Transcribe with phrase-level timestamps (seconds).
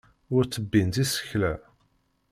[0.35, 1.53] Ur ttebbint isekla.